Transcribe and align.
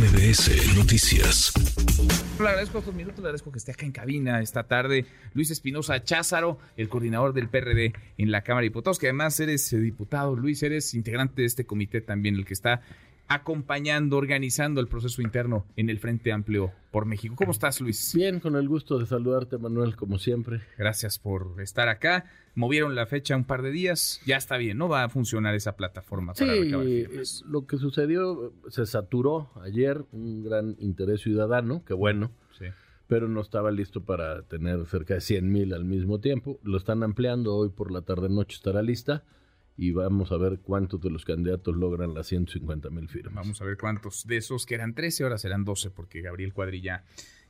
MBS 0.00 0.76
Noticias. 0.78 1.52
Le 2.40 2.48
agradezco 2.48 2.78
estos 2.78 2.94
minutos, 2.94 3.18
le 3.18 3.26
agradezco 3.26 3.52
que 3.52 3.58
esté 3.58 3.72
acá 3.72 3.84
en 3.84 3.92
cabina 3.92 4.40
esta 4.40 4.62
tarde. 4.62 5.04
Luis 5.34 5.50
Espinosa 5.50 6.02
Cházaro, 6.02 6.58
el 6.78 6.88
coordinador 6.88 7.34
del 7.34 7.50
PRD 7.50 7.92
en 8.16 8.30
la 8.30 8.40
Cámara 8.40 8.62
de 8.62 8.70
Diputados, 8.70 8.98
que 8.98 9.08
además 9.08 9.38
eres 9.40 9.70
eh, 9.74 9.78
diputado, 9.78 10.36
Luis, 10.36 10.62
eres 10.62 10.94
integrante 10.94 11.42
de 11.42 11.46
este 11.46 11.66
comité 11.66 12.00
también, 12.00 12.36
el 12.36 12.46
que 12.46 12.54
está 12.54 12.80
acompañando, 13.30 14.16
organizando 14.16 14.80
el 14.80 14.88
proceso 14.88 15.22
interno 15.22 15.64
en 15.76 15.88
el 15.88 16.00
Frente 16.00 16.32
Amplio 16.32 16.72
por 16.90 17.06
México. 17.06 17.36
¿Cómo 17.36 17.52
estás, 17.52 17.80
Luis? 17.80 18.12
Bien, 18.12 18.40
con 18.40 18.56
el 18.56 18.68
gusto 18.68 18.98
de 18.98 19.06
saludarte, 19.06 19.56
Manuel, 19.56 19.94
como 19.94 20.18
siempre. 20.18 20.62
Gracias 20.76 21.20
por 21.20 21.54
estar 21.62 21.88
acá. 21.88 22.24
Movieron 22.56 22.96
la 22.96 23.06
fecha 23.06 23.36
un 23.36 23.44
par 23.44 23.62
de 23.62 23.70
días, 23.70 24.20
ya 24.26 24.36
está 24.36 24.56
bien, 24.56 24.78
¿no? 24.78 24.88
Va 24.88 25.04
a 25.04 25.08
funcionar 25.08 25.54
esa 25.54 25.76
plataforma 25.76 26.34
para 26.34 26.52
sí, 26.52 26.72
lo 27.46 27.66
que 27.68 27.78
sucedió, 27.78 28.52
se 28.68 28.84
saturó 28.84 29.52
ayer, 29.62 30.04
un 30.10 30.42
gran 30.42 30.74
interés 30.80 31.20
ciudadano, 31.20 31.84
qué 31.86 31.94
bueno. 31.94 32.32
Sí 32.58 32.66
pero 33.06 33.26
no 33.26 33.40
estaba 33.40 33.72
listo 33.72 34.04
para 34.04 34.42
tener 34.42 34.86
cerca 34.86 35.14
de 35.14 35.20
100 35.20 35.50
mil 35.50 35.74
al 35.74 35.84
mismo 35.84 36.20
tiempo. 36.20 36.60
Lo 36.62 36.76
están 36.78 37.02
ampliando 37.02 37.56
hoy 37.56 37.68
por 37.68 37.90
la 37.90 38.02
tarde-noche, 38.02 38.54
estará 38.54 38.82
lista 38.82 39.24
y 39.80 39.92
vamos 39.92 40.30
a 40.30 40.36
ver 40.36 40.58
cuántos 40.58 41.00
de 41.00 41.08
los 41.08 41.24
candidatos 41.24 41.74
logran 41.74 42.12
las 42.12 42.26
150 42.26 42.90
mil 42.90 43.08
firmas. 43.08 43.32
Vamos 43.32 43.62
a 43.62 43.64
ver 43.64 43.78
cuántos 43.78 44.26
de 44.26 44.36
esos 44.36 44.66
que 44.66 44.74
eran 44.74 44.94
13, 44.94 45.22
ahora 45.22 45.38
serán 45.38 45.64
12 45.64 45.90
porque 45.90 46.20
Gabriel 46.20 46.52
Cuadrilla 46.52 47.04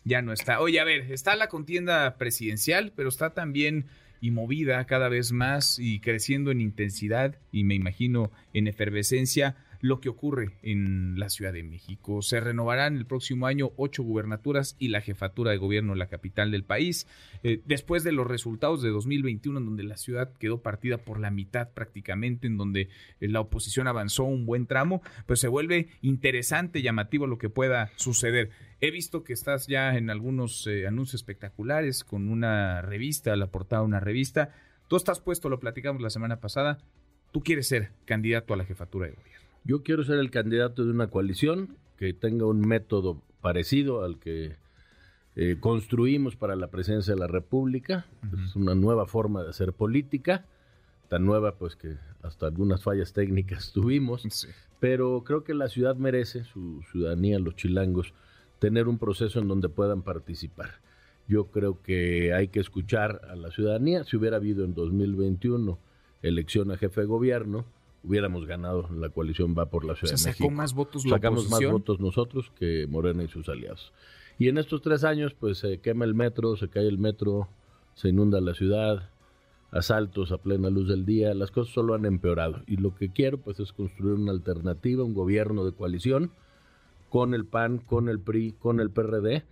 ya 0.04 0.22
no 0.22 0.32
está. 0.32 0.60
Oye, 0.60 0.78
a 0.78 0.84
ver, 0.84 1.10
está 1.10 1.34
la 1.34 1.48
contienda 1.48 2.16
presidencial, 2.18 2.92
pero 2.94 3.08
está 3.08 3.34
también 3.34 3.86
y 4.20 4.30
movida 4.30 4.84
cada 4.84 5.08
vez 5.08 5.32
más 5.32 5.80
y 5.80 5.98
creciendo 5.98 6.52
en 6.52 6.60
intensidad 6.60 7.36
y 7.50 7.64
me 7.64 7.74
imagino 7.74 8.30
en 8.52 8.68
efervescencia 8.68 9.56
lo 9.80 10.00
que 10.00 10.08
ocurre 10.08 10.52
en 10.62 11.18
la 11.18 11.30
Ciudad 11.30 11.52
de 11.52 11.62
México. 11.62 12.22
Se 12.22 12.40
renovarán 12.40 12.96
el 12.96 13.06
próximo 13.06 13.46
año 13.46 13.72
ocho 13.76 14.02
gubernaturas 14.02 14.76
y 14.78 14.88
la 14.88 15.00
jefatura 15.00 15.50
de 15.50 15.56
gobierno 15.56 15.92
en 15.92 15.98
la 15.98 16.08
capital 16.08 16.50
del 16.50 16.64
país. 16.64 17.06
Eh, 17.42 17.62
después 17.66 18.04
de 18.04 18.12
los 18.12 18.26
resultados 18.26 18.82
de 18.82 18.90
2021, 18.90 19.58
en 19.58 19.64
donde 19.64 19.82
la 19.84 19.96
ciudad 19.96 20.32
quedó 20.38 20.62
partida 20.62 20.98
por 20.98 21.18
la 21.18 21.30
mitad 21.30 21.70
prácticamente, 21.70 22.46
en 22.46 22.56
donde 22.56 22.88
eh, 23.20 23.28
la 23.28 23.40
oposición 23.40 23.86
avanzó 23.86 24.24
un 24.24 24.46
buen 24.46 24.66
tramo, 24.66 25.02
pues 25.26 25.40
se 25.40 25.48
vuelve 25.48 25.88
interesante, 26.02 26.82
llamativo 26.82 27.26
lo 27.26 27.38
que 27.38 27.48
pueda 27.48 27.90
suceder. 27.96 28.50
He 28.80 28.90
visto 28.90 29.24
que 29.24 29.32
estás 29.32 29.66
ya 29.66 29.96
en 29.96 30.10
algunos 30.10 30.66
eh, 30.66 30.86
anuncios 30.86 31.20
espectaculares 31.20 32.04
con 32.04 32.28
una 32.28 32.82
revista, 32.82 33.34
la 33.36 33.50
portada 33.50 33.82
de 33.82 33.88
una 33.88 34.00
revista. 34.00 34.54
Tú 34.88 34.96
estás 34.96 35.20
puesto, 35.20 35.48
lo 35.48 35.60
platicamos 35.60 36.02
la 36.02 36.10
semana 36.10 36.40
pasada, 36.40 36.78
tú 37.32 37.42
quieres 37.42 37.68
ser 37.68 37.90
candidato 38.04 38.54
a 38.54 38.56
la 38.56 38.64
jefatura 38.64 39.06
de 39.06 39.12
gobierno. 39.12 39.49
Yo 39.64 39.82
quiero 39.82 40.04
ser 40.04 40.18
el 40.18 40.30
candidato 40.30 40.84
de 40.84 40.90
una 40.90 41.08
coalición 41.08 41.76
que 41.96 42.14
tenga 42.14 42.46
un 42.46 42.60
método 42.60 43.22
parecido 43.40 44.04
al 44.04 44.18
que 44.18 44.56
eh, 45.36 45.56
construimos 45.60 46.36
para 46.36 46.56
la 46.56 46.68
presidencia 46.68 47.14
de 47.14 47.20
la 47.20 47.26
República. 47.26 48.06
Es 48.44 48.56
una 48.56 48.74
nueva 48.74 49.06
forma 49.06 49.42
de 49.42 49.50
hacer 49.50 49.72
política, 49.72 50.46
tan 51.08 51.24
nueva 51.24 51.56
pues 51.56 51.76
que 51.76 51.96
hasta 52.22 52.46
algunas 52.46 52.82
fallas 52.82 53.12
técnicas 53.12 53.72
tuvimos, 53.74 54.48
pero 54.80 55.22
creo 55.24 55.44
que 55.44 55.54
la 55.54 55.68
ciudad 55.68 55.96
merece, 55.96 56.44
su 56.44 56.82
ciudadanía, 56.90 57.38
los 57.38 57.56
chilangos, 57.56 58.14
tener 58.58 58.88
un 58.88 58.98
proceso 58.98 59.40
en 59.40 59.48
donde 59.48 59.68
puedan 59.68 60.02
participar. 60.02 60.80
Yo 61.28 61.46
creo 61.46 61.80
que 61.82 62.34
hay 62.34 62.48
que 62.48 62.60
escuchar 62.60 63.22
a 63.30 63.36
la 63.36 63.50
ciudadanía. 63.50 64.04
Si 64.04 64.16
hubiera 64.16 64.38
habido 64.38 64.64
en 64.64 64.74
2021 64.74 65.78
elección 66.22 66.70
a 66.70 66.76
jefe 66.76 67.02
de 67.02 67.06
gobierno, 67.06 67.66
hubiéramos 68.02 68.46
ganado. 68.46 68.88
La 68.92 69.08
coalición 69.10 69.54
va 69.58 69.66
por 69.66 69.84
la 69.84 69.94
Ciudad 69.94 70.14
de 70.14 70.24
México. 70.24 70.50
más 70.50 70.74
votos 70.74 71.02
Sacamos 71.02 71.48
más 71.50 71.64
votos 71.64 72.00
nosotros 72.00 72.50
que 72.58 72.86
Morena 72.88 73.22
y 73.22 73.28
sus 73.28 73.48
aliados. 73.48 73.92
Y 74.38 74.48
en 74.48 74.58
estos 74.58 74.80
tres 74.80 75.04
años, 75.04 75.34
pues 75.38 75.58
se 75.58 75.80
quema 75.80 76.04
el 76.04 76.14
metro, 76.14 76.56
se 76.56 76.68
cae 76.68 76.88
el 76.88 76.98
metro, 76.98 77.48
se 77.94 78.08
inunda 78.08 78.40
la 78.40 78.54
ciudad, 78.54 79.10
asaltos 79.70 80.32
a 80.32 80.38
plena 80.38 80.70
luz 80.70 80.88
del 80.88 81.04
día, 81.04 81.34
las 81.34 81.50
cosas 81.50 81.74
solo 81.74 81.94
han 81.94 82.06
empeorado. 82.06 82.62
Y 82.66 82.76
lo 82.76 82.94
que 82.94 83.10
quiero, 83.10 83.38
pues, 83.38 83.60
es 83.60 83.72
construir 83.72 84.14
una 84.14 84.32
alternativa, 84.32 85.04
un 85.04 85.12
gobierno 85.12 85.64
de 85.64 85.72
coalición 85.72 86.32
con 87.10 87.34
el 87.34 87.44
PAN, 87.44 87.78
con 87.78 88.08
el 88.08 88.18
PRI, 88.18 88.52
con 88.52 88.80
el 88.80 88.90
PRD, 88.90 89.44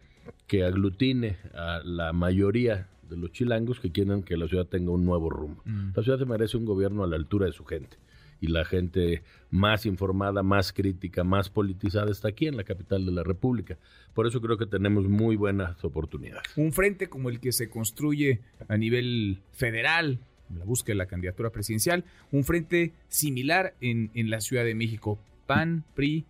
que 0.47 0.65
aglutine 0.65 1.37
a 1.55 1.81
la 1.85 2.13
mayoría 2.15 2.89
de 3.11 3.17
los 3.17 3.33
chilangos 3.33 3.81
que 3.81 3.91
quieren 3.91 4.23
que 4.23 4.37
la 4.37 4.49
ciudad 4.49 4.67
tenga 4.67 4.91
un 4.91 5.05
nuevo 5.05 5.29
rumbo. 5.29 5.63
Mm. 5.65 5.91
La 5.95 6.03
ciudad 6.03 6.19
se 6.19 6.27
merece 6.27 6.57
un 6.57 6.65
gobierno 6.65 7.05
a 7.05 7.07
la 7.07 7.17
altura 7.17 7.47
de 7.47 7.53
su 7.53 7.65
gente 7.65 7.99
y 8.41 8.49
la 8.49 8.65
gente 8.65 9.23
más 9.51 9.87
informada, 9.87 10.43
más 10.43 10.73
crítica, 10.73 11.25
más 11.25 11.49
politizada 11.49 12.11
está 12.11 12.29
aquí 12.29 12.47
en 12.47 12.57
la 12.57 12.65
capital 12.65 13.05
de 13.05 13.13
la 13.13 13.25
República. 13.25 13.79
Por 14.15 14.27
eso 14.27 14.41
creo 14.41 14.57
que 14.57 14.67
tenemos 14.67 15.09
muy 15.09 15.37
buenas 15.37 15.83
oportunidades. 15.85 16.47
Un 16.57 16.73
frente 16.73 17.09
como 17.09 17.29
el 17.31 17.41
que 17.41 17.53
se 17.53 17.69
construye 17.69 18.41
a 18.69 18.77
nivel 18.77 19.41
federal, 19.53 20.21
la 20.57 20.65
búsqueda 20.65 20.95
de 20.95 20.99
la 20.99 21.07
candidatura 21.07 21.51
presidencial, 21.51 22.05
un 22.33 22.45
frente 22.45 22.93
similar 23.09 23.75
en, 23.81 24.11
en 24.15 24.31
la 24.31 24.41
Ciudad 24.41 24.65
de 24.65 24.75
México, 24.75 25.19
PAN, 25.47 25.85
PRI, 25.95 26.25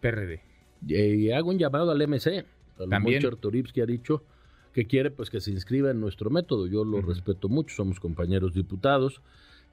PRD. 0.00 0.40
Y 0.86 1.30
hago 1.32 1.50
un 1.50 1.58
llamado 1.58 1.90
al 1.90 2.06
MC, 2.06 2.44
al 2.78 2.88
También. 2.88 3.22
que 3.74 3.82
ha 3.82 3.86
dicho 3.86 4.22
que 4.72 4.86
quiere 4.86 5.10
pues 5.10 5.30
que 5.30 5.40
se 5.40 5.50
inscriba 5.50 5.90
en 5.90 6.00
nuestro 6.00 6.30
método. 6.30 6.66
Yo 6.66 6.84
lo 6.84 7.00
respeto 7.00 7.48
mucho, 7.48 7.74
somos 7.74 7.98
compañeros 7.98 8.54
diputados. 8.54 9.20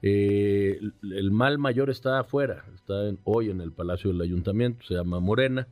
Eh, 0.02 0.78
el 1.02 1.30
mal 1.30 1.58
mayor 1.58 1.90
está 1.90 2.20
afuera, 2.20 2.64
está 2.74 2.94
hoy 3.24 3.50
en 3.50 3.60
el 3.60 3.72
Palacio 3.72 4.10
del 4.10 4.20
Ayuntamiento, 4.20 4.84
se 4.86 4.94
llama 4.94 5.20
Morena, 5.20 5.66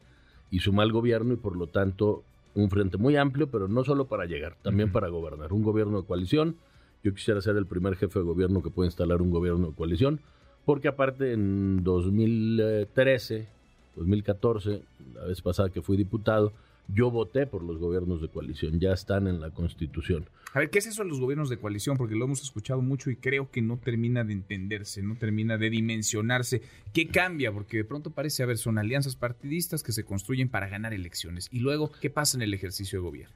y 0.50 0.60
su 0.60 0.72
mal 0.72 0.92
gobierno 0.92 1.34
y 1.34 1.36
por 1.36 1.56
lo 1.56 1.66
tanto 1.66 2.22
un 2.54 2.70
frente 2.70 2.96
muy 2.96 3.16
amplio, 3.16 3.48
pero 3.48 3.68
no 3.68 3.84
solo 3.84 4.06
para 4.06 4.26
llegar, 4.26 4.56
también 4.62 4.92
para 4.92 5.08
gobernar. 5.08 5.52
Un 5.52 5.62
gobierno 5.62 6.00
de 6.00 6.06
coalición. 6.06 6.56
Yo 7.02 7.12
quisiera 7.12 7.40
ser 7.40 7.56
el 7.56 7.66
primer 7.66 7.96
jefe 7.96 8.20
de 8.20 8.24
gobierno 8.24 8.62
que 8.62 8.70
puede 8.70 8.86
instalar 8.86 9.20
un 9.20 9.30
gobierno 9.30 9.68
de 9.68 9.74
coalición, 9.74 10.20
porque 10.64 10.88
aparte 10.88 11.32
en 11.32 11.82
2013, 11.84 13.48
2014, 13.96 14.82
la 15.14 15.24
vez 15.24 15.42
pasada 15.42 15.68
que 15.68 15.82
fui 15.82 15.96
diputado, 15.96 16.52
yo 16.88 17.10
voté 17.10 17.46
por 17.46 17.62
los 17.62 17.78
gobiernos 17.78 18.20
de 18.20 18.28
coalición, 18.28 18.78
ya 18.78 18.92
están 18.92 19.26
en 19.26 19.40
la 19.40 19.50
Constitución. 19.50 20.28
A 20.52 20.60
ver, 20.60 20.70
¿qué 20.70 20.78
es 20.78 20.86
eso 20.86 21.02
de 21.02 21.08
los 21.08 21.18
gobiernos 21.18 21.48
de 21.48 21.56
coalición? 21.56 21.96
Porque 21.96 22.14
lo 22.14 22.26
hemos 22.26 22.42
escuchado 22.42 22.80
mucho 22.80 23.10
y 23.10 23.16
creo 23.16 23.50
que 23.50 23.62
no 23.62 23.78
termina 23.78 24.22
de 24.22 24.34
entenderse, 24.34 25.02
no 25.02 25.16
termina 25.16 25.58
de 25.58 25.70
dimensionarse. 25.70 26.62
¿Qué 26.92 27.08
cambia? 27.08 27.52
Porque 27.52 27.78
de 27.78 27.84
pronto 27.84 28.10
parece, 28.10 28.42
a 28.42 28.46
ver, 28.46 28.58
son 28.58 28.78
alianzas 28.78 29.16
partidistas 29.16 29.82
que 29.82 29.92
se 29.92 30.04
construyen 30.04 30.48
para 30.48 30.68
ganar 30.68 30.94
elecciones. 30.94 31.48
Y 31.50 31.58
luego, 31.60 31.90
¿qué 32.00 32.10
pasa 32.10 32.36
en 32.38 32.42
el 32.42 32.54
ejercicio 32.54 33.00
de 33.00 33.04
gobierno? 33.04 33.34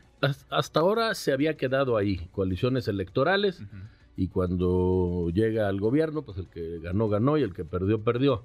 Hasta 0.51 0.81
ahora 0.81 1.15
se 1.15 1.33
había 1.33 1.57
quedado 1.57 1.97
ahí, 1.97 2.29
coaliciones 2.33 2.87
electorales, 2.87 3.63
y 4.17 4.29
cuando 4.29 5.31
llega 5.33 5.69
al 5.69 5.81
gobierno, 5.81 6.23
pues 6.23 6.39
el 6.39 6.49
que 6.49 6.81
ganó, 6.81 7.09
ganó 7.09 7.39
y 7.39 7.43
el 7.43 7.55
que 7.55 7.65
perdió, 7.65 8.03
perdió. 8.03 8.45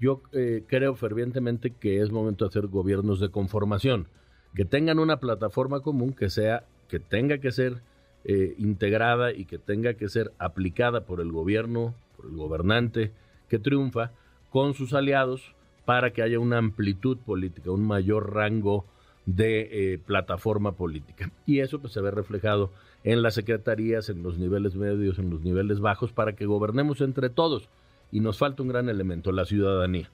Yo 0.00 0.22
eh, 0.32 0.64
creo 0.66 0.96
fervientemente 0.96 1.70
que 1.70 2.00
es 2.00 2.10
momento 2.10 2.44
de 2.44 2.48
hacer 2.48 2.66
gobiernos 2.66 3.20
de 3.20 3.30
conformación 3.30 4.08
que 4.54 4.64
tengan 4.64 4.98
una 4.98 5.18
plataforma 5.18 5.80
común 5.80 6.12
que 6.12 6.30
sea, 6.30 6.64
que 6.88 7.00
tenga 7.00 7.38
que 7.38 7.52
ser 7.52 7.82
eh, 8.24 8.54
integrada 8.58 9.32
y 9.32 9.44
que 9.44 9.58
tenga 9.58 9.94
que 9.94 10.08
ser 10.08 10.32
aplicada 10.38 11.02
por 11.02 11.20
el 11.20 11.32
gobierno, 11.32 11.94
por 12.16 12.26
el 12.26 12.36
gobernante 12.36 13.12
que 13.48 13.58
triunfa, 13.58 14.12
con 14.50 14.74
sus 14.74 14.94
aliados, 14.94 15.54
para 15.84 16.12
que 16.12 16.22
haya 16.22 16.38
una 16.38 16.58
amplitud 16.58 17.18
política, 17.18 17.70
un 17.70 17.84
mayor 17.84 18.32
rango 18.32 18.86
de 19.26 19.94
eh, 19.94 19.98
plataforma 19.98 20.72
política. 20.72 21.30
Y 21.46 21.60
eso 21.60 21.80
pues, 21.80 21.92
se 21.92 22.00
ve 22.00 22.10
reflejado 22.10 22.70
en 23.02 23.22
las 23.22 23.34
secretarías, 23.34 24.08
en 24.08 24.22
los 24.22 24.38
niveles 24.38 24.76
medios, 24.76 25.18
en 25.18 25.30
los 25.30 25.42
niveles 25.42 25.80
bajos, 25.80 26.12
para 26.12 26.34
que 26.34 26.46
gobernemos 26.46 27.00
entre 27.00 27.28
todos. 27.28 27.68
Y 28.10 28.20
nos 28.20 28.38
falta 28.38 28.62
un 28.62 28.68
gran 28.68 28.88
elemento, 28.88 29.32
la 29.32 29.44
ciudadanía. 29.44 30.08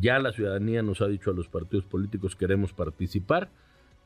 Ya 0.00 0.18
la 0.18 0.32
ciudadanía 0.32 0.82
nos 0.82 1.02
ha 1.02 1.06
dicho 1.06 1.30
a 1.30 1.34
los 1.34 1.48
partidos 1.48 1.84
políticos 1.84 2.36
queremos 2.36 2.72
participar, 2.72 3.50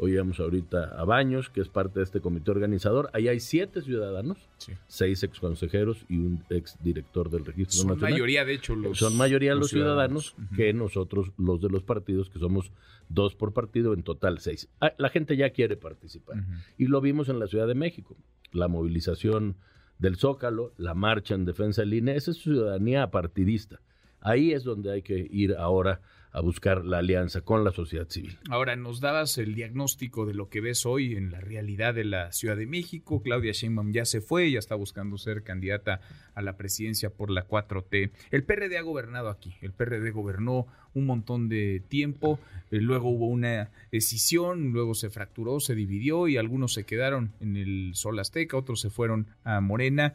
Oíamos 0.01 0.39
ahorita 0.39 0.95
a 0.97 1.05
Baños, 1.05 1.51
que 1.51 1.61
es 1.61 1.69
parte 1.69 1.99
de 1.99 2.05
este 2.05 2.21
comité 2.21 2.53
organizador. 2.53 3.11
Ahí 3.13 3.27
hay 3.27 3.41
siete 3.41 3.83
ciudadanos, 3.83 4.39
seis 4.87 5.25
ex 5.25 5.41
consejeros 5.41 6.07
y 6.09 6.19
un 6.19 6.45
ex 6.51 6.77
director 6.83 7.31
del 7.31 7.45
registro 7.45 7.79
Son 7.79 7.89
nacional. 7.89 8.13
mayoría, 8.13 8.45
de 8.45 8.55
hecho, 8.55 8.77
los 8.77 8.97
Son 8.97 9.17
mayoría 9.17 9.57
los, 9.57 9.71
ciudadanos, 9.71 10.37
que 10.55 10.73
nosotros, 10.73 11.33
los 11.37 11.61
de 11.61 11.69
los 11.69 11.83
partidos, 11.83 12.31
que 12.31 12.39
somos 12.39 12.71
dos 13.09 13.35
por 13.35 13.53
partido, 13.53 13.93
en 13.93 14.05
total 14.05 14.39
seis. 14.39 14.69
Ah, 14.81 14.93
la 14.99 15.09
gente 15.09 15.37
ya 15.37 15.51
quiere 15.51 15.77
participar. 15.77 16.37
Y 16.77 16.87
lo 16.87 17.01
vimos 17.01 17.29
en 17.29 17.41
la 17.41 17.49
Ciudad 17.49 17.67
de 17.67 17.75
México. 17.75 18.17
La 18.53 18.69
movilización 18.69 19.57
del 19.99 20.17
Zócalo, 20.17 20.73
la 20.77 20.95
marcha 20.95 21.35
en 21.35 21.45
defensa 21.45 21.83
del 21.83 21.95
INE, 21.95 22.15
esa 22.15 22.31
es 22.31 22.39
ciudadanía 22.39 23.11
partidista. 23.11 23.81
Ahí 24.21 24.53
es 24.53 24.65
donde 24.65 24.93
hay 24.93 25.03
que 25.03 25.27
ir 25.31 25.55
ahora 25.57 26.01
a 26.33 26.41
buscar 26.41 26.85
la 26.85 26.99
alianza 26.99 27.41
con 27.41 27.65
la 27.65 27.73
sociedad 27.73 28.09
civil. 28.09 28.39
Ahora, 28.51 28.77
nos 28.77 29.01
dabas 29.01 29.39
el 29.39 29.55
diagnóstico 29.55 30.27
de 30.27 30.35
lo 30.35 30.49
que 30.49 30.61
ves 30.61 30.85
hoy 30.87 31.17
en 31.17 31.31
la 31.31 31.41
realidad 31.41 31.95
de 31.95 32.05
la 32.05 32.33
Ciudad 32.33 32.57
de 32.57 32.67
México. 32.67 33.23
Claudia 33.23 33.53
Sheinbaum 33.53 33.93
ya 33.93 34.05
se 34.05 34.21
fue, 34.21 34.51
ya 34.51 34.59
está 34.59 34.75
buscando 34.75 35.17
ser 35.19 35.43
candidata 35.43 36.01
a 36.35 36.43
la 36.43 36.57
presidencia 36.57 37.11
por 37.11 37.31
la 37.31 37.49
4T. 37.49 38.11
El 38.31 38.45
PRD 38.45 38.77
ha 38.79 38.83
gobernado 38.83 39.31
aquí, 39.31 39.55
el 39.63 39.73
PRD 39.73 40.11
gobernó 40.11 40.67
un 40.95 41.07
montón 41.07 41.49
de 41.49 41.83
tiempo, 41.89 42.39
eh, 42.71 42.81
luego 42.81 43.09
hubo 43.09 43.27
una 43.27 43.71
decisión, 43.91 44.73
luego 44.73 44.95
se 44.95 45.11
fracturó, 45.11 45.61
se 45.61 45.75
dividió 45.75 46.29
y 46.29 46.37
algunos 46.37 46.73
se 46.73 46.85
quedaron 46.85 47.33
en 47.41 47.57
el 47.57 47.93
Sol 47.95 48.19
Azteca, 48.19 48.57
otros 48.57 48.81
se 48.81 48.91
fueron 48.91 49.29
a 49.45 49.61
Morena. 49.61 50.15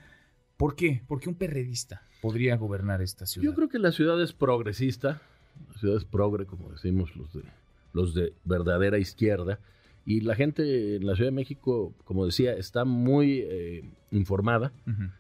¿Por 0.64 0.78
qué? 0.78 1.02
Porque 1.10 1.28
un 1.28 1.36
perredista 1.36 2.04
podría 2.22 2.56
gobernar 2.56 3.02
esta 3.02 3.26
ciudad. 3.26 3.44
Yo 3.44 3.54
creo 3.54 3.68
que 3.68 3.80
la 3.80 3.92
ciudad 3.92 4.22
es 4.24 4.32
progresista, 4.32 5.22
la 5.68 5.78
ciudad 5.78 5.98
es 5.98 6.06
progre, 6.06 6.46
como 6.46 6.72
decimos 6.72 7.14
los 7.18 7.34
de, 7.34 7.44
los 7.92 8.14
de 8.14 8.32
verdadera 8.46 8.98
izquierda, 8.98 9.60
y 10.06 10.22
la 10.22 10.36
gente 10.36 10.96
en 10.96 11.06
la 11.06 11.16
Ciudad 11.16 11.32
de 11.32 11.36
México, 11.36 11.94
como 12.06 12.26
decía, 12.26 12.54
está 12.54 12.86
muy 12.86 13.42
eh, 13.44 13.84
informada, 14.12 14.72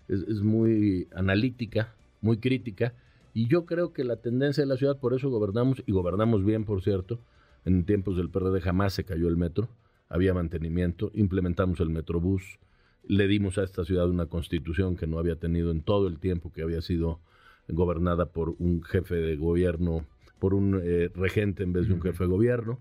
es, 0.07 0.21
es, 0.21 0.39
muy 0.43 1.09
analítica, 1.13 1.93
muy 2.21 2.37
crítica, 2.37 2.93
y 3.33 3.49
yo 3.49 3.65
creo 3.65 3.91
que 3.91 4.05
la 4.05 4.15
tendencia 4.15 4.63
de 4.63 4.69
la 4.69 4.77
ciudad, 4.77 4.97
por 4.97 5.13
eso 5.13 5.29
gobernamos, 5.29 5.83
y 5.85 5.91
gobernamos 5.91 6.45
bien, 6.45 6.63
por 6.63 6.81
cierto, 6.81 7.19
en 7.65 7.83
tiempos 7.83 8.15
del 8.15 8.29
PRD 8.29 8.61
jamás 8.61 8.93
se 8.93 9.03
cayó 9.03 9.27
el 9.27 9.35
metro, 9.35 9.67
había 10.07 10.33
mantenimiento, 10.33 11.11
implementamos 11.13 11.81
el 11.81 11.89
metrobús, 11.89 12.59
le 13.07 13.27
dimos 13.27 13.57
a 13.57 13.63
esta 13.63 13.85
ciudad 13.85 14.09
una 14.09 14.27
constitución 14.27 14.95
que 14.95 15.07
no 15.07 15.19
había 15.19 15.35
tenido 15.35 15.71
en 15.71 15.81
todo 15.81 16.07
el 16.07 16.19
tiempo 16.19 16.51
que 16.51 16.63
había 16.63 16.81
sido 16.81 17.19
gobernada 17.67 18.27
por 18.27 18.55
un 18.59 18.83
jefe 18.83 19.15
de 19.15 19.35
gobierno 19.35 20.05
por 20.43 20.53
un 20.53 20.81
eh, 20.83 21.09
regente 21.15 21.63
en 21.63 21.71
vez 21.71 21.87
de 21.87 21.93
un 21.93 22.01
jefe 22.01 22.25
de 22.25 22.29
gobierno. 22.29 22.77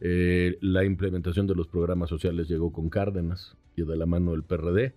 Eh, 0.00 0.56
la 0.62 0.82
implementación 0.82 1.46
de 1.46 1.54
los 1.54 1.68
programas 1.68 2.08
sociales 2.08 2.48
llegó 2.48 2.72
con 2.72 2.88
Cárdenas 2.88 3.54
y 3.76 3.82
de 3.82 3.96
la 3.98 4.06
mano 4.06 4.30
del 4.30 4.44
PRD, 4.44 4.94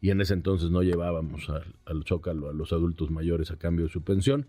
y 0.00 0.10
en 0.10 0.20
ese 0.20 0.34
entonces 0.34 0.70
no 0.70 0.84
llevábamos 0.84 1.50
al, 1.50 1.74
al 1.84 2.04
Zócalo 2.04 2.48
a 2.48 2.52
los 2.52 2.72
adultos 2.72 3.10
mayores 3.10 3.50
a 3.50 3.56
cambio 3.56 3.86
de 3.86 3.90
su 3.90 4.02
pensión. 4.02 4.46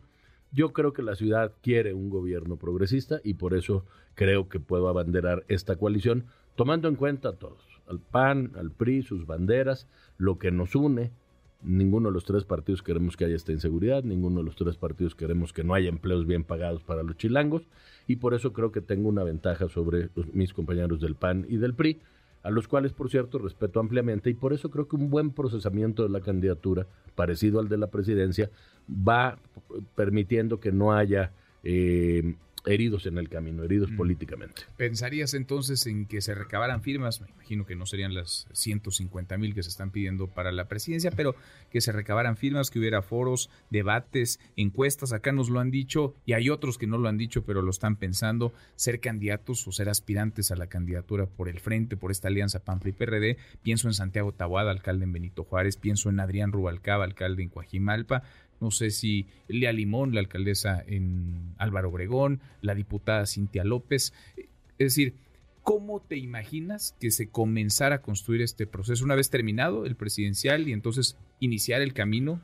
Yo 0.51 0.73
creo 0.73 0.93
que 0.93 1.01
la 1.01 1.15
ciudad 1.15 1.53
quiere 1.63 1.95
un 1.95 2.11
gobierno 2.11 2.57
progresista 2.57 3.19
y 3.23 3.33
por 3.33 3.55
eso 3.55 3.83
creo 4.13 4.47
que 4.47 4.59
puedo 4.59 4.87
abanderar 4.87 5.43
esta 5.47 5.75
coalición, 5.75 6.25
tomando 6.55 6.87
en 6.87 6.97
cuenta 6.97 7.29
a 7.29 7.35
todos, 7.35 7.76
al 7.87 7.99
PAN, 7.99 8.51
al 8.57 8.71
PRI, 8.71 9.03
sus 9.03 9.25
banderas, 9.25 9.87
lo 10.17 10.37
que 10.39 10.51
nos 10.51 10.75
une, 10.75 11.11
Ninguno 11.63 12.09
de 12.09 12.13
los 12.13 12.23
tres 12.23 12.43
partidos 12.43 12.83
queremos 12.83 13.17
que 13.17 13.25
haya 13.25 13.35
esta 13.35 13.51
inseguridad, 13.51 14.03
ninguno 14.03 14.39
de 14.39 14.45
los 14.45 14.55
tres 14.55 14.77
partidos 14.77 15.15
queremos 15.15 15.53
que 15.53 15.63
no 15.63 15.73
haya 15.73 15.89
empleos 15.89 16.27
bien 16.27 16.43
pagados 16.43 16.83
para 16.83 17.01
los 17.01 17.17
chilangos 17.17 17.63
y 18.05 18.17
por 18.17 18.35
eso 18.35 18.53
creo 18.53 18.71
que 18.71 18.79
tengo 18.79 19.09
una 19.09 19.23
ventaja 19.23 19.67
sobre 19.67 20.09
mis 20.33 20.53
compañeros 20.53 21.01
del 21.01 21.15
PAN 21.15 21.47
y 21.49 21.57
del 21.57 21.73
PRI, 21.73 21.99
a 22.43 22.51
los 22.51 22.67
cuales 22.67 22.93
por 22.93 23.09
cierto 23.09 23.39
respeto 23.39 23.79
ampliamente 23.79 24.29
y 24.29 24.35
por 24.35 24.53
eso 24.53 24.69
creo 24.69 24.87
que 24.87 24.97
un 24.97 25.09
buen 25.09 25.31
procesamiento 25.31 26.03
de 26.03 26.09
la 26.09 26.21
candidatura, 26.21 26.85
parecido 27.15 27.59
al 27.59 27.69
de 27.69 27.77
la 27.79 27.87
presidencia, 27.87 28.51
va 28.89 29.39
permitiendo 29.95 30.59
que 30.59 30.71
no 30.71 30.93
haya 30.93 31.31
eh, 31.63 32.35
heridos 32.67 33.05
en 33.05 33.17
el 33.17 33.29
camino, 33.29 33.63
heridos 33.63 33.91
mm. 33.91 33.97
políticamente. 33.97 34.63
¿Pensarías 34.77 35.33
entonces 35.33 35.85
en 35.87 36.05
que 36.05 36.21
se 36.21 36.35
recabaran 36.35 36.81
firmas? 36.81 37.21
Me 37.21 37.29
imagino 37.29 37.65
que 37.65 37.75
no 37.75 37.85
serían 37.85 38.13
las 38.13 38.47
150 38.53 39.37
mil 39.37 39.53
que 39.53 39.63
se 39.63 39.69
están 39.69 39.91
pidiendo 39.91 40.27
para 40.27 40.51
la 40.51 40.67
presidencia, 40.67 41.11
pero 41.11 41.35
que 41.71 41.81
se 41.81 41.91
recabaran 41.91 42.37
firmas, 42.37 42.69
que 42.69 42.79
hubiera 42.79 43.01
foros, 43.01 43.49
debates, 43.69 44.39
encuestas. 44.55 45.13
Acá 45.13 45.31
nos 45.31 45.49
lo 45.49 45.59
han 45.59 45.71
dicho 45.71 46.15
y 46.25 46.33
hay 46.33 46.49
otros 46.49 46.77
que 46.77 46.87
no 46.87 46.97
lo 46.97 47.09
han 47.09 47.17
dicho, 47.17 47.43
pero 47.43 47.61
lo 47.61 47.71
están 47.71 47.95
pensando, 47.95 48.53
ser 48.75 48.99
candidatos 48.99 49.67
o 49.67 49.71
ser 49.71 49.89
aspirantes 49.89 50.51
a 50.51 50.55
la 50.55 50.67
candidatura 50.67 51.25
por 51.25 51.49
el 51.49 51.59
frente, 51.59 51.97
por 51.97 52.11
esta 52.11 52.27
alianza 52.27 52.63
PAMPRI 52.63 52.91
PRD. 52.91 53.37
Pienso 53.63 53.87
en 53.87 53.93
Santiago 53.93 54.33
Tabuada, 54.33 54.71
alcalde 54.71 55.05
en 55.05 55.13
Benito 55.13 55.43
Juárez, 55.43 55.77
pienso 55.77 56.09
en 56.09 56.19
Adrián 56.19 56.51
Rubalcaba, 56.51 57.03
alcalde 57.03 57.43
en 57.43 57.49
Coajimalpa 57.49 58.23
no 58.59 58.71
sé 58.71 58.89
si 58.91 59.27
Lea 59.47 59.71
Limón, 59.71 60.13
la 60.13 60.19
alcaldesa 60.19 60.83
en 60.85 61.53
Álvaro 61.57 61.89
Obregón, 61.89 62.41
la 62.61 62.75
diputada 62.75 63.25
Cintia 63.25 63.63
López. 63.63 64.13
Es 64.77 64.95
decir, 64.95 65.15
¿cómo 65.63 66.01
te 66.01 66.17
imaginas 66.17 66.95
que 66.99 67.11
se 67.11 67.29
comenzara 67.29 67.95
a 67.95 68.01
construir 68.01 68.41
este 68.41 68.67
proceso 68.67 69.03
una 69.03 69.15
vez 69.15 69.29
terminado 69.29 69.85
el 69.85 69.95
presidencial 69.95 70.67
y 70.67 70.73
entonces 70.73 71.17
iniciar 71.39 71.81
el 71.81 71.93
camino 71.93 72.41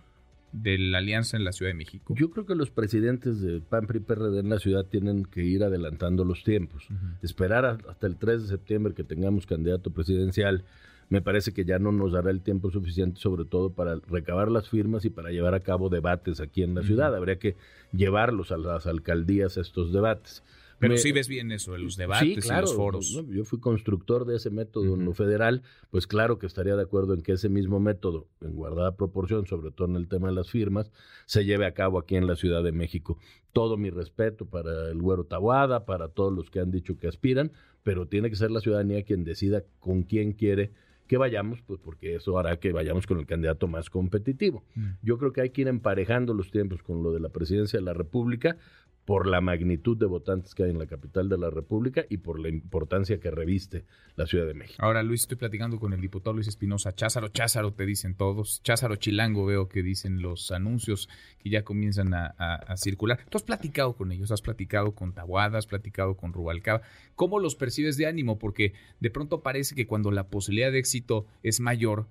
de 0.52 0.78
la 0.78 1.00
alianza 1.00 1.36
en 1.36 1.44
la 1.44 1.52
Ciudad 1.52 1.72
de 1.72 1.78
México? 1.78 2.14
Yo 2.18 2.30
creo 2.30 2.46
que 2.46 2.56
los 2.56 2.70
presidentes 2.70 3.42
de 3.42 3.60
PAN, 3.60 3.88
PRI, 3.88 4.00
PRD 4.02 4.40
en 4.40 4.50
la 4.50 4.60
ciudad 4.60 4.86
tienen 4.86 5.26
que 5.26 5.44
ir 5.44 5.64
adelantando 5.64 6.24
los 6.24 6.44
tiempos. 6.44 6.88
Esperar 7.22 7.66
hasta 7.90 8.08
el 8.08 8.18
3 8.18 8.44
de 8.44 8.48
septiembre 8.48 8.94
que 8.94 9.04
tengamos 9.04 9.46
candidato 9.46 9.92
presidencial 9.92 10.64
me 11.10 11.22
parece 11.22 11.54
que 11.54 11.66
ya 11.66 11.80
no 11.80 11.92
nos 11.92 12.14
dará 12.14 12.32
el 12.32 12.42
tiempo 12.42 12.72
suficiente, 12.72 13.20
sobre 13.20 13.46
todo 13.46 13.72
para 13.72 13.96
recabar 14.10 14.50
las 14.50 14.70
firmas 14.70 15.06
y 15.06 15.10
para 15.10 15.32
llevar 15.32 15.54
a 15.54 15.62
cabo 15.62 15.90
debates 15.90 16.40
aquí 16.40 16.64
en 16.64 16.76
la 16.76 16.84
ciudad. 16.84 17.16
Habría 17.16 17.40
que 17.40 17.56
llevarlos 17.92 18.52
a 18.52 18.58
las 18.58 18.88
alcaldías 18.88 19.58
estos 19.58 19.94
debates. 19.94 20.44
Pero 20.80 20.98
sí 20.98 21.12
ves 21.12 21.28
bien 21.28 21.52
eso, 21.52 21.78
los 21.78 21.96
debates 21.96 22.46
y 22.46 22.50
los 22.50 22.76
foros. 22.76 23.24
yo 23.30 23.46
fui 23.46 23.60
constructor 23.60 24.26
de 24.26 24.36
ese 24.36 24.50
método 24.50 24.96
en 24.96 25.06
lo 25.06 25.14
federal, 25.14 25.62
pues 25.92 26.08
claro 26.08 26.40
que 26.40 26.46
estaría 26.46 26.76
de 26.76 26.82
acuerdo 26.82 27.14
en 27.14 27.22
que 27.22 27.34
ese 27.34 27.48
mismo 27.48 27.80
método, 27.80 28.28
en 28.42 28.54
guardada 28.54 28.96
proporción, 28.96 29.46
sobre 29.48 29.72
todo 29.72 29.88
en 29.88 29.96
el 29.96 30.08
tema 30.08 30.28
de 30.28 30.36
las 30.36 30.50
firmas, 30.50 30.92
se 31.26 31.46
lleve 31.46 31.66
a 31.66 31.74
cabo 31.74 32.00
aquí 32.00 32.16
en 32.16 32.28
la 32.28 32.36
Ciudad 32.36 32.64
de 32.64 32.74
México. 32.74 33.18
Todo 33.54 33.78
mi 33.78 33.92
respeto 33.92 34.46
para 34.46 34.90
el 34.90 35.02
Güero 35.02 35.24
Tabuada, 35.24 35.86
para 35.86 36.10
todos 36.10 36.34
los 36.34 36.50
que 36.50 36.60
han 36.60 36.72
dicho 36.72 36.98
que 36.98 37.08
aspiran, 37.08 37.52
pero 37.84 38.08
tiene 38.08 38.30
que 38.30 38.36
ser 38.36 38.52
la 38.52 38.60
ciudadanía 38.60 39.04
quien 39.04 39.24
decida 39.24 39.64
con 39.80 40.04
quién 40.04 40.34
quiere 40.34 40.72
que 41.08 41.18
vayamos, 41.18 41.62
pues 41.62 41.80
porque 41.80 42.16
eso 42.16 42.38
hará 42.38 42.58
que 42.58 42.72
vayamos 42.72 43.06
con 43.08 43.20
el 43.20 43.26
candidato 43.26 43.68
más 43.68 43.90
competitivo. 43.90 44.64
Mm. 44.76 44.92
Yo 45.02 45.18
creo 45.18 45.34
que 45.34 45.42
hay 45.42 45.50
que 45.50 45.62
ir 45.62 45.68
emparejando 45.68 46.34
los 46.34 46.52
tiempos 46.52 46.82
con 46.84 47.04
lo 47.04 47.12
de 47.12 47.20
la 47.20 47.30
presidencia 47.30 47.80
de 47.80 47.86
la 47.86 47.94
República 47.94 48.58
por 49.06 49.28
la 49.28 49.42
magnitud 49.42 49.98
de 49.98 50.06
votantes 50.06 50.56
que 50.56 50.64
hay 50.64 50.70
en 50.70 50.80
la 50.80 50.88
capital 50.88 51.28
de 51.28 51.38
la 51.38 51.50
República 51.50 52.06
y 52.10 52.18
por 52.18 52.40
la 52.40 52.50
importancia 52.50 53.20
que 53.20 53.32
reviste 53.32 53.86
la 54.16 54.26
Ciudad 54.26 54.46
de 54.46 54.54
México. 54.54 54.78
Ahora, 54.84 55.04
Luis, 55.04 55.22
estoy 55.22 55.38
platicando 55.38 55.80
con 55.80 55.92
el 55.92 56.00
diputado 56.00 56.34
Luis 56.34 56.48
Espinosa. 56.48 56.96
Cházaro, 56.96 57.28
Cházaro, 57.28 57.74
te 57.74 57.86
dicen 57.86 58.16
todos. 58.16 58.62
Cházaro 58.64 58.96
Chilango, 58.96 59.46
veo 59.46 59.68
que 59.68 59.84
dicen 59.84 60.22
los 60.22 60.52
anuncios 60.52 61.10
que 61.40 61.50
ya 61.50 61.64
comienzan 61.64 62.14
a, 62.14 62.34
circular. 62.78 63.20
Tú 63.30 63.38
has 63.38 63.44
platicado 63.44 63.94
con 63.96 64.12
ellos, 64.12 64.32
has 64.32 64.42
platicado 64.42 64.94
con 64.94 65.14
Tabuada, 65.14 65.58
has 65.58 65.68
platicado 65.68 66.16
con 66.16 66.32
Rubalcaba. 66.32 66.82
¿Cómo 67.16 67.40
los 67.40 67.56
percibes 67.56 67.98
de 67.98 68.08
ánimo? 68.08 68.40
Porque 68.40 68.74
de 69.00 69.10
pronto 69.10 69.42
parece 69.42 69.76
que 69.76 69.86
cuando 69.86 70.12
la 70.12 70.28
posibilidad 70.28 70.72
de 70.72 70.80
éxito 70.80 71.26
es 71.44 71.60
mayor, 71.60 72.08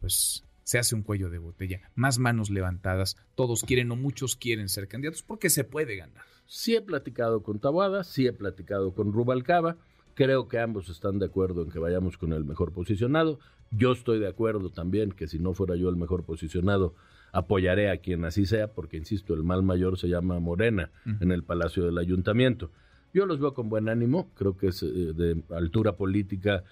pues 0.00 0.44
se 0.64 0.78
hace 0.78 0.94
un 0.94 1.02
cuello 1.02 1.30
de 1.30 1.38
botella, 1.38 1.80
más 1.94 2.18
manos 2.18 2.50
levantadas, 2.50 3.16
todos 3.34 3.62
quieren 3.62 3.90
o 3.90 3.96
muchos 3.96 4.36
quieren 4.36 4.68
ser 4.68 4.88
candidatos 4.88 5.22
porque 5.22 5.50
se 5.50 5.64
puede 5.64 5.96
ganar. 5.96 6.24
Sí 6.46 6.74
he 6.74 6.80
platicado 6.80 7.42
con 7.42 7.58
Tabuada, 7.58 8.04
sí 8.04 8.26
he 8.26 8.32
platicado 8.32 8.94
con 8.94 9.12
Rubalcaba, 9.12 9.76
creo 10.14 10.48
que 10.48 10.58
ambos 10.58 10.88
están 10.88 11.18
de 11.18 11.26
acuerdo 11.26 11.62
en 11.62 11.70
que 11.70 11.78
vayamos 11.78 12.18
con 12.18 12.32
el 12.32 12.44
mejor 12.44 12.72
posicionado, 12.72 13.38
yo 13.70 13.92
estoy 13.92 14.18
de 14.18 14.28
acuerdo 14.28 14.70
también 14.70 15.12
que 15.12 15.26
si 15.26 15.38
no 15.38 15.54
fuera 15.54 15.76
yo 15.76 15.88
el 15.88 15.96
mejor 15.96 16.24
posicionado, 16.24 16.94
apoyaré 17.32 17.90
a 17.90 17.96
quien 17.96 18.24
así 18.24 18.44
sea, 18.44 18.72
porque 18.72 18.98
insisto, 18.98 19.32
el 19.32 19.42
mal 19.42 19.62
mayor 19.62 19.98
se 19.98 20.08
llama 20.08 20.38
Morena 20.38 20.90
en 21.20 21.32
el 21.32 21.42
Palacio 21.42 21.84
del 21.84 21.96
Ayuntamiento. 21.96 22.70
Yo 23.14 23.26
los 23.26 23.40
veo 23.40 23.54
con 23.54 23.68
buen 23.68 23.88
ánimo, 23.88 24.30
creo 24.34 24.56
que 24.56 24.68
es 24.68 24.82
eh, 24.82 24.86
de 24.86 25.42
altura 25.50 25.96
política 25.96 26.64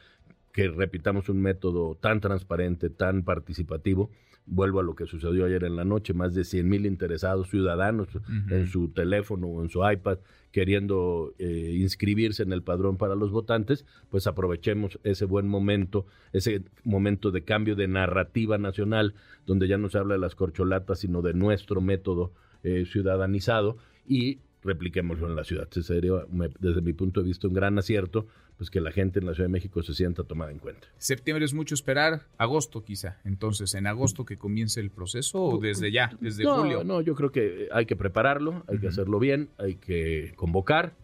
que 0.52 0.68
repitamos 0.68 1.28
un 1.28 1.40
método 1.40 1.96
tan 1.96 2.20
transparente, 2.20 2.90
tan 2.90 3.22
participativo. 3.22 4.10
Vuelvo 4.46 4.80
a 4.80 4.82
lo 4.82 4.94
que 4.94 5.06
sucedió 5.06 5.44
ayer 5.44 5.64
en 5.64 5.76
la 5.76 5.84
noche, 5.84 6.12
más 6.12 6.34
de 6.34 6.44
100 6.44 6.68
mil 6.68 6.86
interesados 6.86 7.48
ciudadanos 7.50 8.08
en 8.50 8.66
su 8.66 8.88
teléfono 8.88 9.46
o 9.46 9.62
en 9.62 9.68
su 9.68 9.88
iPad 9.88 10.18
queriendo 10.50 11.34
eh, 11.38 11.76
inscribirse 11.78 12.42
en 12.42 12.52
el 12.52 12.62
padrón 12.62 12.96
para 12.96 13.14
los 13.14 13.30
votantes, 13.30 13.84
pues 14.08 14.26
aprovechemos 14.26 14.98
ese 15.04 15.24
buen 15.24 15.46
momento, 15.46 16.06
ese 16.32 16.64
momento 16.82 17.30
de 17.30 17.44
cambio 17.44 17.76
de 17.76 17.88
narrativa 17.88 18.58
nacional, 18.58 19.14
donde 19.46 19.68
ya 19.68 19.78
no 19.78 19.88
se 19.88 19.98
habla 19.98 20.14
de 20.14 20.20
las 20.20 20.34
corcholatas, 20.34 21.00
sino 21.00 21.22
de 21.22 21.34
nuestro 21.34 21.80
método 21.80 22.32
eh, 22.62 22.84
ciudadanizado 22.86 23.78
y 24.06 24.40
repliquémoslo 24.62 25.28
en 25.28 25.36
la 25.36 25.44
ciudad. 25.44 25.68
Sería, 25.70 26.12
desde 26.58 26.80
mi 26.82 26.92
punto 26.92 27.20
de 27.20 27.28
vista, 27.28 27.48
un 27.48 27.54
gran 27.54 27.78
acierto, 27.78 28.26
pues 28.60 28.68
que 28.68 28.82
la 28.82 28.92
gente 28.92 29.20
en 29.20 29.26
la 29.26 29.32
Ciudad 29.32 29.48
de 29.48 29.52
México 29.52 29.82
se 29.82 29.94
sienta 29.94 30.22
tomada 30.22 30.50
en 30.50 30.58
cuenta. 30.58 30.86
Septiembre 30.98 31.46
es 31.46 31.54
mucho 31.54 31.74
esperar, 31.74 32.26
agosto 32.36 32.84
quizá. 32.84 33.18
Entonces, 33.24 33.72
¿en 33.74 33.86
agosto 33.86 34.26
que 34.26 34.36
comience 34.36 34.80
el 34.80 34.90
proceso 34.90 35.42
o 35.42 35.58
desde 35.58 35.90
ya, 35.90 36.10
desde 36.20 36.44
julio? 36.44 36.84
No, 36.84 37.00
yo 37.00 37.14
creo 37.14 37.32
que 37.32 37.68
hay 37.72 37.86
que 37.86 37.96
prepararlo, 37.96 38.62
hay 38.68 38.78
que 38.78 38.88
hacerlo 38.88 39.18
bien, 39.18 39.48
hay 39.56 39.76
que 39.76 40.34
convocar 40.36 40.94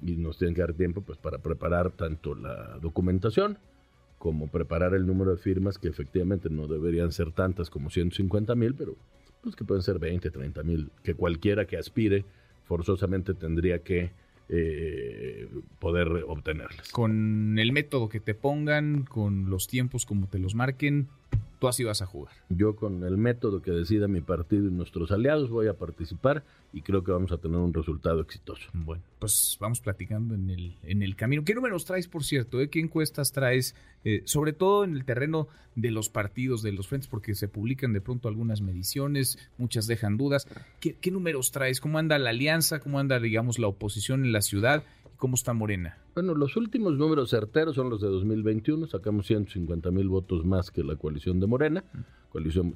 y 0.00 0.16
nos 0.16 0.38
tienen 0.38 0.54
que 0.54 0.62
dar 0.62 0.72
tiempo 0.72 1.02
pues 1.02 1.18
para 1.18 1.38
preparar 1.38 1.90
tanto 1.90 2.34
la 2.34 2.78
documentación 2.80 3.58
como 4.16 4.48
preparar 4.48 4.94
el 4.94 5.06
número 5.06 5.32
de 5.32 5.36
firmas 5.36 5.76
que 5.76 5.88
efectivamente 5.88 6.48
no 6.48 6.66
deberían 6.66 7.12
ser 7.12 7.32
tantas 7.32 7.68
como 7.68 7.90
150 7.90 8.54
mil, 8.54 8.74
pero 8.74 8.96
pues 9.42 9.54
que 9.54 9.64
pueden 9.64 9.82
ser 9.82 9.98
20, 9.98 10.30
30 10.30 10.62
mil, 10.62 10.90
que 11.02 11.12
cualquiera 11.12 11.66
que 11.66 11.76
aspire 11.76 12.24
forzosamente 12.64 13.34
tendría 13.34 13.80
que 13.80 14.10
eh, 14.48 15.48
poder 15.78 16.24
obtenerlas. 16.26 16.90
Con 16.90 17.58
el 17.58 17.72
método 17.72 18.08
que 18.08 18.20
te 18.20 18.34
pongan, 18.34 19.04
con 19.04 19.48
los 19.48 19.68
tiempos 19.68 20.04
como 20.04 20.26
te 20.26 20.38
los 20.38 20.54
marquen, 20.54 21.08
tú 21.64 21.68
así 21.68 21.82
vas 21.82 22.02
a 22.02 22.06
jugar. 22.06 22.34
Yo 22.50 22.76
con 22.76 23.04
el 23.04 23.16
método 23.16 23.62
que 23.62 23.70
decida 23.70 24.06
mi 24.06 24.20
partido 24.20 24.68
y 24.68 24.70
nuestros 24.70 25.10
aliados 25.10 25.48
voy 25.48 25.66
a 25.66 25.72
participar 25.72 26.44
y 26.74 26.82
creo 26.82 27.02
que 27.02 27.10
vamos 27.10 27.32
a 27.32 27.38
tener 27.38 27.56
un 27.56 27.72
resultado 27.72 28.20
exitoso. 28.20 28.68
Bueno, 28.74 29.02
pues 29.18 29.56
vamos 29.58 29.80
platicando 29.80 30.34
en 30.34 30.50
el, 30.50 30.76
en 30.82 31.02
el 31.02 31.16
camino. 31.16 31.42
¿Qué 31.42 31.54
números 31.54 31.86
traes, 31.86 32.06
por 32.06 32.22
cierto? 32.22 32.60
Eh? 32.60 32.68
¿Qué 32.68 32.80
encuestas 32.80 33.32
traes? 33.32 33.74
Eh, 34.04 34.20
sobre 34.26 34.52
todo 34.52 34.84
en 34.84 34.94
el 34.94 35.06
terreno 35.06 35.48
de 35.74 35.90
los 35.90 36.10
partidos, 36.10 36.60
de 36.60 36.72
los 36.72 36.86
frentes, 36.86 37.08
porque 37.08 37.34
se 37.34 37.48
publican 37.48 37.94
de 37.94 38.02
pronto 38.02 38.28
algunas 38.28 38.60
mediciones, 38.60 39.38
muchas 39.56 39.86
dejan 39.86 40.18
dudas. 40.18 40.46
¿Qué, 40.80 40.96
qué 41.00 41.10
números 41.10 41.50
traes? 41.50 41.80
¿Cómo 41.80 41.98
anda 41.98 42.18
la 42.18 42.28
alianza? 42.28 42.80
¿Cómo 42.80 42.98
anda, 42.98 43.18
digamos, 43.20 43.58
la 43.58 43.68
oposición 43.68 44.26
en 44.26 44.32
la 44.32 44.42
ciudad? 44.42 44.84
¿Cómo 45.16 45.36
está 45.36 45.54
Morena? 45.54 45.96
Bueno, 46.14 46.34
los 46.34 46.56
últimos 46.56 46.94
números 46.98 47.30
certeros 47.30 47.76
son 47.76 47.88
los 47.88 48.00
de 48.00 48.08
2021. 48.08 48.86
Sacamos 48.86 49.26
150 49.26 49.90
mil 49.90 50.08
votos 50.08 50.44
más 50.44 50.70
que 50.70 50.84
la 50.84 50.96
coalición 50.96 51.40
de 51.40 51.46
Morena, 51.46 51.53
coalición 52.30 52.74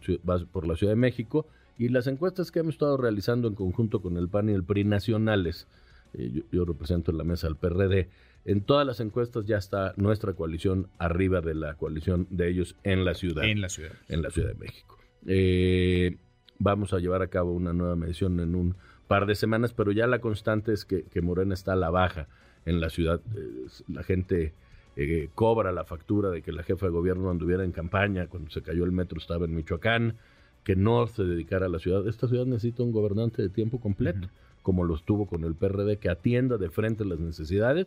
por 0.52 0.66
la 0.66 0.76
Ciudad 0.76 0.92
de 0.92 0.96
México. 0.96 1.46
Y 1.78 1.88
las 1.88 2.06
encuestas 2.06 2.50
que 2.50 2.60
hemos 2.60 2.74
estado 2.74 2.96
realizando 2.96 3.48
en 3.48 3.54
conjunto 3.54 4.02
con 4.02 4.16
el 4.16 4.28
PAN 4.28 4.48
y 4.48 4.52
el 4.52 4.64
PRI 4.64 4.84
nacionales, 4.84 5.68
eh, 6.14 6.42
yo, 6.50 6.64
represento 6.64 7.12
en 7.12 7.18
la 7.18 7.24
mesa 7.24 7.46
al 7.46 7.56
PRD, 7.56 8.08
en 8.44 8.62
todas 8.62 8.86
las 8.86 9.00
encuestas 9.00 9.46
ya 9.46 9.58
está 9.58 9.94
nuestra 9.96 10.32
coalición 10.32 10.88
arriba 10.98 11.40
de 11.40 11.54
la 11.54 11.74
coalición 11.74 12.26
de 12.30 12.48
ellos 12.48 12.76
en 12.82 13.04
la 13.04 13.14
ciudad. 13.14 13.44
En 13.44 13.60
la 13.60 13.68
ciudad. 13.68 13.92
En 14.08 14.22
la 14.22 14.30
Ciudad 14.30 14.48
de 14.48 14.54
México. 14.54 14.98
Eh, 15.26 16.16
vamos 16.58 16.92
a 16.92 16.98
llevar 16.98 17.22
a 17.22 17.28
cabo 17.28 17.52
una 17.52 17.72
nueva 17.72 17.94
medición 17.94 18.40
en 18.40 18.54
un 18.54 18.76
par 19.06 19.26
de 19.26 19.34
semanas, 19.34 19.72
pero 19.72 19.92
ya 19.92 20.06
la 20.06 20.20
constante 20.20 20.72
es 20.72 20.84
que, 20.84 21.04
Morena 21.20 21.54
está 21.54 21.74
a 21.74 21.76
la 21.76 21.90
baja 21.90 22.28
en 22.64 22.80
la 22.80 22.90
ciudad. 22.90 23.20
Eh, 23.36 23.66
la 23.88 24.02
gente 24.02 24.52
eh, 25.00 25.30
cobra 25.32 25.70
la 25.70 25.84
factura 25.84 26.28
de 26.30 26.42
que 26.42 26.50
la 26.50 26.64
jefa 26.64 26.86
de 26.86 26.92
gobierno 26.92 27.30
anduviera 27.30 27.62
en 27.62 27.70
campaña, 27.70 28.26
cuando 28.26 28.50
se 28.50 28.62
cayó 28.62 28.82
el 28.82 28.90
metro 28.90 29.18
estaba 29.18 29.44
en 29.44 29.54
Michoacán, 29.54 30.16
que 30.64 30.74
no 30.74 31.06
se 31.06 31.22
dedicara 31.22 31.66
a 31.66 31.68
la 31.68 31.78
ciudad. 31.78 32.08
Esta 32.08 32.26
ciudad 32.26 32.46
necesita 32.46 32.82
un 32.82 32.90
gobernante 32.90 33.40
de 33.40 33.48
tiempo 33.48 33.78
completo, 33.78 34.28
como 34.60 34.82
lo 34.82 34.96
estuvo 34.96 35.26
con 35.26 35.44
el 35.44 35.54
PRD, 35.54 35.98
que 35.98 36.10
atienda 36.10 36.58
de 36.58 36.68
frente 36.68 37.04
las 37.04 37.20
necesidades 37.20 37.86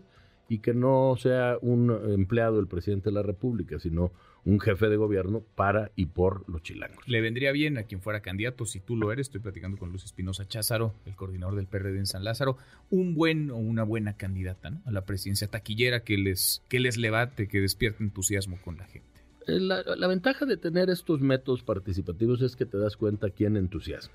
y 0.50 0.60
que 0.60 0.74
no 0.74 1.16
sea 1.18 1.58
un 1.62 1.92
empleado 2.12 2.58
del 2.58 2.68
presidente 2.68 3.10
de 3.10 3.14
la 3.14 3.24
República, 3.24 3.80
sino 3.80 4.12
un 4.44 4.60
jefe 4.60 4.90
de 4.90 4.98
gobierno 4.98 5.44
para 5.56 5.92
y 5.96 6.08
por 6.08 6.48
los 6.50 6.64
chilangos. 6.64 7.08
Le 7.08 7.22
vendría 7.22 7.52
bien 7.52 7.78
a 7.78 7.84
quien 7.84 8.02
fuera 8.02 8.22
candidato, 8.22 8.66
si 8.66 8.80
tú 8.80 8.96
lo 8.96 9.12
eres, 9.12 9.28
estoy 9.28 9.42
platicando 9.42 9.78
con 9.78 9.90
Luis 9.90 10.04
Espinosa 10.04 10.48
Cházaro, 10.48 10.96
el 11.06 11.16
coordinador 11.16 11.56
del 11.56 11.68
PRD 11.68 11.98
en 11.98 12.08
San 12.08 12.24
Lázaro, 12.24 12.58
un 12.90 13.14
buen 13.14 13.52
o 13.52 13.58
una 13.58 13.84
buena 13.84 14.18
candidata 14.18 14.82
a 14.86 14.92
la 14.92 15.06
presidencia 15.06 15.48
taquillera 15.48 16.04
que 16.04 16.18
les, 16.18 16.64
que 16.68 16.80
les 16.80 16.98
levante, 16.98 17.48
que 17.48 17.62
despierte 17.62 18.04
entusiasmo 18.04 18.58
con 18.64 18.78
la 18.78 18.86
gente. 18.86 19.12
Eh, 19.48 19.60
la, 19.60 20.08
ventaja 20.08 20.46
de 20.46 20.58
tener 20.58 20.90
estos 20.90 21.22
métodos 21.22 21.64
participativos 21.64 22.42
es 22.42 22.56
que 22.56 22.66
te 22.66 22.78
das 22.78 22.98
cuenta 22.98 23.30
quién 23.30 23.58
entusiasma. 23.58 24.14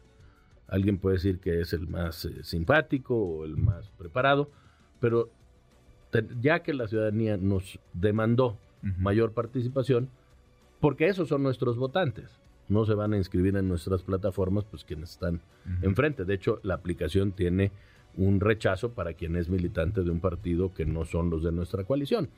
Alguien 0.68 0.98
puede 0.98 1.16
decir 1.16 1.38
que 1.38 1.60
es 1.60 1.72
el 1.72 1.86
más 1.86 2.24
eh, 2.24 2.42
simpático 2.42 3.16
o 3.16 3.44
el 3.44 3.56
más 3.56 3.88
preparado, 3.90 4.50
pero 5.00 5.30
ya 6.40 6.60
que 6.60 6.74
la 6.74 6.88
ciudadanía 6.88 7.36
nos 7.36 7.78
demandó 7.92 8.56
mayor 8.98 9.32
participación, 9.32 10.08
porque 10.80 11.08
esos 11.08 11.28
son 11.28 11.42
nuestros 11.42 11.76
votantes. 11.76 12.30
No 12.68 12.84
se 12.84 12.94
van 12.94 13.12
a 13.12 13.16
inscribir 13.16 13.56
en 13.56 13.68
nuestras 13.68 14.02
plataformas, 14.02 14.64
pues 14.64 14.84
quienes 14.84 15.12
están 15.12 15.40
enfrente. 15.82 16.24
De 16.24 16.34
hecho, 16.34 16.60
la 16.62 16.74
aplicación 16.74 17.32
tiene 17.32 17.72
un 18.16 18.40
rechazo 18.40 18.90
para 18.90 19.14
quien 19.14 19.36
es 19.36 19.48
militante 19.48 20.02
de 20.02 20.10
un 20.10 20.20
partido 20.20 20.72
que 20.72 20.86
no 20.86 21.04
son 21.04 21.30
los 21.30 21.42
de 21.42 21.52
nuestra 21.52 21.84
coalición. 21.84 22.28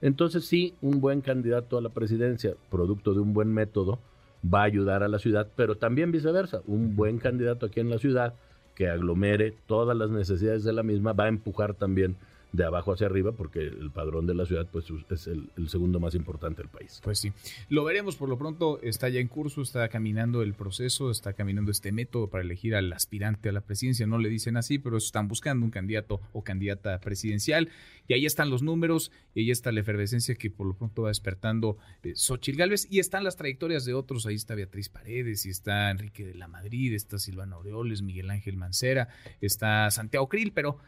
Entonces 0.00 0.44
sí, 0.44 0.74
un 0.80 1.00
buen 1.00 1.20
candidato 1.20 1.78
a 1.78 1.80
la 1.82 1.88
presidencia, 1.88 2.54
producto 2.70 3.14
de 3.14 3.20
un 3.20 3.32
buen 3.32 3.52
método, 3.52 3.98
va 4.42 4.60
a 4.60 4.64
ayudar 4.64 5.02
a 5.02 5.08
la 5.08 5.18
ciudad, 5.18 5.48
pero 5.56 5.76
también 5.76 6.12
viceversa, 6.12 6.62
un 6.66 6.94
buen 6.94 7.18
candidato 7.18 7.66
aquí 7.66 7.80
en 7.80 7.90
la 7.90 7.98
ciudad 7.98 8.34
que 8.74 8.88
aglomere 8.88 9.54
todas 9.66 9.96
las 9.96 10.10
necesidades 10.10 10.62
de 10.62 10.72
la 10.72 10.84
misma 10.84 11.12
va 11.12 11.24
a 11.24 11.28
empujar 11.28 11.74
también 11.74 12.16
de 12.52 12.64
abajo 12.64 12.92
hacia 12.92 13.06
arriba, 13.06 13.32
porque 13.32 13.60
el 13.60 13.90
padrón 13.90 14.26
de 14.26 14.34
la 14.34 14.46
ciudad 14.46 14.66
pues, 14.70 14.86
es 15.10 15.26
el, 15.26 15.50
segundo 15.68 16.00
más 16.00 16.14
importante 16.14 16.62
del 16.62 16.70
país. 16.70 17.00
Pues 17.04 17.18
sí, 17.18 17.32
lo 17.68 17.84
veremos 17.84 18.16
por 18.16 18.28
lo 18.28 18.38
pronto, 18.38 18.80
está 18.82 19.08
ya 19.08 19.20
en 19.20 19.28
curso, 19.28 19.60
está 19.60 19.88
caminando 19.88 20.42
el 20.42 20.54
proceso, 20.54 21.10
está 21.10 21.34
caminando 21.34 21.70
este 21.70 21.92
método 21.92 22.28
para 22.28 22.42
elegir 22.42 22.74
al 22.74 22.92
aspirante 22.92 23.50
a 23.50 23.52
la 23.52 23.60
presidencia, 23.60 24.06
no 24.06 24.18
le 24.18 24.28
dicen 24.28 24.56
así, 24.56 24.78
pero 24.78 24.96
están 24.96 25.28
buscando 25.28 25.64
un 25.64 25.70
candidato 25.70 26.20
o 26.32 26.42
candidata 26.42 26.98
presidencial, 27.00 27.68
y 28.06 28.14
ahí 28.14 28.24
están 28.24 28.48
los 28.48 28.62
números, 28.62 29.12
y 29.34 29.40
ahí 29.40 29.50
está 29.50 29.70
la 29.70 29.80
efervescencia 29.80 30.34
que 30.34 30.50
por 30.50 30.66
lo 30.66 30.74
pronto 30.74 31.02
va 31.02 31.08
despertando 31.08 31.76
eh, 32.02 32.14
Xochitl 32.14 32.58
Gálvez, 32.58 32.86
y 32.90 32.98
están 32.98 33.24
las 33.24 33.36
trayectorias 33.36 33.84
de 33.84 33.92
otros, 33.92 34.26
ahí 34.26 34.36
está 34.36 34.54
Beatriz 34.54 34.88
Paredes, 34.88 35.44
y 35.44 35.50
está 35.50 35.90
Enrique 35.90 36.24
de 36.24 36.34
la 36.34 36.48
Madrid, 36.48 36.94
está 36.94 37.18
Silvana 37.18 37.56
Aureoles, 37.56 38.00
Miguel 38.00 38.30
Ángel 38.30 38.56
Mancera, 38.56 39.08
está 39.42 39.90
Santiago 39.90 40.28
Krill, 40.28 40.52
pero 40.52 40.78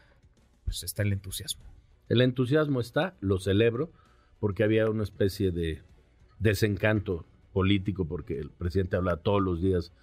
pues 0.63 0.83
está 0.83 1.03
el 1.03 1.13
entusiasmo. 1.13 1.65
El 2.09 2.21
entusiasmo 2.21 2.81
está, 2.81 3.15
lo 3.21 3.39
celebro, 3.39 3.91
porque 4.39 4.63
había 4.63 4.89
una 4.89 5.03
especie 5.03 5.51
de 5.51 5.81
desencanto 6.39 7.25
político, 7.53 8.05
porque 8.05 8.39
el 8.39 8.49
presidente 8.49 8.97
habla 8.97 9.17
todos 9.17 9.41
los 9.41 9.61
días 9.61 9.93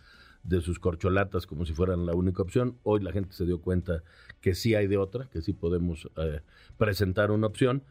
de 0.44 0.60
sus 0.60 0.78
corcholatas 0.78 1.46
como 1.46 1.66
si 1.66 1.74
fueran 1.74 2.06
la 2.06 2.14
única 2.14 2.42
opción. 2.42 2.78
Hoy 2.82 3.00
la 3.00 3.12
gente 3.12 3.34
se 3.34 3.44
dio 3.44 3.60
cuenta 3.60 4.02
que 4.40 4.54
sí 4.54 4.74
hay 4.74 4.86
de 4.86 4.96
otra, 4.96 5.28
que 5.30 5.42
sí 5.42 5.52
podemos 5.52 6.08
eh, 6.16 6.40
presentar 6.76 7.30
una 7.30 7.46
opción. 7.46 7.82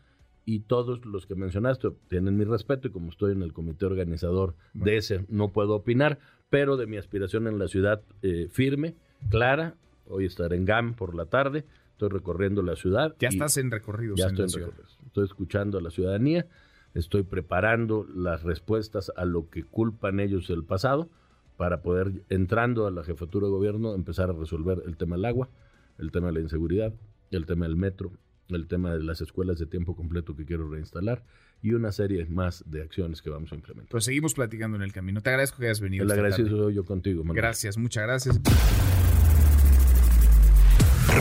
Y 0.46 0.62
todos 0.62 1.06
los 1.06 1.26
que 1.28 1.36
mencionaste 1.36 1.90
tienen 2.08 2.38
mi 2.38 2.46
respeto 2.46 2.88
y 2.88 2.92
como 2.92 3.10
estoy 3.10 3.34
en 3.34 3.44
el 3.44 3.52
comité 3.52 3.86
organizador 3.86 4.56
de 4.74 4.96
ese, 4.96 5.26
no 5.28 5.52
puedo 5.52 5.76
opinar, 5.76 6.20
pero 6.50 6.78
de 6.78 6.88
mi 6.88 6.96
aspiración 6.96 7.48
en 7.48 7.60
la 7.60 7.68
ciudad 7.68 8.02
eh, 8.22 8.48
firme, 8.50 8.96
clara. 9.30 9.76
Hoy 10.06 10.26
estaré 10.26 10.56
en 10.56 10.64
GAM 10.64 10.94
por 10.94 11.16
la 11.16 11.26
tarde 11.26 11.66
estoy 11.98 12.10
recorriendo 12.10 12.62
la 12.62 12.75
ciudad. 12.75 13.16
Ya 13.20 13.30
estás 13.30 13.58
en 13.58 13.72
recorridos. 13.72 14.20
Ya 14.20 14.27
estoy 14.27 14.46
en 14.46 14.72
Estoy 15.08 15.25
escuchando 15.25 15.80
a 15.80 15.82
la 15.82 15.89
ciudadanía, 15.89 16.46
estoy 16.94 17.24
preparando 17.24 18.06
las 18.16 18.44
respuestas 18.44 19.12
a 19.16 19.25
lo 19.25 19.50
que 19.50 19.63
culpan 19.63 20.20
ellos 20.20 20.48
del 20.48 20.63
pasado 20.63 21.10
para 21.58 21.82
poder, 21.82 22.12
entrando 22.30 22.86
a 22.86 22.92
la 22.92 23.04
jefatura 23.04 23.48
de 23.48 23.51
gobierno, 23.51 23.96
empezar 23.96 24.30
a 24.30 24.34
resolver 24.34 24.84
el 24.86 24.96
tema 24.96 25.16
del 25.16 25.25
agua, 25.25 25.50
el 25.98 26.12
tema 26.12 26.27
de 26.27 26.34
la 26.34 26.39
inseguridad, 26.42 26.94
el 27.32 27.48
tema 27.48 27.66
del 27.66 27.75
metro, 27.75 28.12
el 28.50 28.68
tema 28.68 28.94
de 28.94 29.01
las 29.01 29.22
escuelas 29.22 29.58
de 29.58 29.66
tiempo 29.66 29.96
completo 29.96 30.36
que 30.36 30.46
quiero 30.46 30.70
reinstalar 30.70 31.24
y 31.63 31.74
una 31.74 31.92
serie 31.92 32.24
más 32.25 32.63
de 32.68 32.84
acciones 32.84 33.24
que 33.24 33.32
vamos 33.32 33.51
a 33.54 33.56
implementar. 33.56 33.89
Pues 33.89 34.06
seguimos 34.06 34.36
platicando 34.36 34.77
en 34.77 34.84
el 34.84 34.94
camino. 34.94 35.22
Te 35.22 35.32
agradezco 35.32 35.58
que 35.58 35.66
hayas 35.66 35.82
venido. 35.82 36.04
El 36.04 36.12
agradecido 36.12 36.50
soy 36.50 36.75
yo 36.75 36.86
contigo, 36.86 37.24
Manuel. 37.24 37.38
Gracias, 37.38 37.75
muchas 37.75 38.04
gracias 38.04 38.39